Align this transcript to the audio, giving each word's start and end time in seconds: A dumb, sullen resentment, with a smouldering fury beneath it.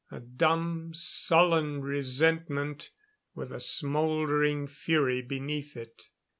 A 0.09 0.19
dumb, 0.19 0.95
sullen 0.95 1.83
resentment, 1.83 2.89
with 3.35 3.51
a 3.51 3.59
smouldering 3.59 4.65
fury 4.65 5.21
beneath 5.21 5.77
it. 5.77 6.07